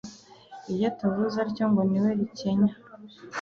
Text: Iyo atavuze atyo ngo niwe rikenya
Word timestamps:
Iyo 0.73 0.85
atavuze 0.91 1.37
atyo 1.45 1.63
ngo 1.69 1.81
niwe 1.89 2.11
rikenya 2.19 2.73